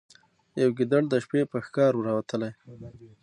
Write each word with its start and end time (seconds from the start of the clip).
یو 0.61 0.69
ګیدړ 0.77 1.03
د 1.09 1.13
شپې 1.23 1.41
په 1.51 1.57
ښکار 1.65 1.91
وو 1.93 2.05
راوتلی 2.07 2.51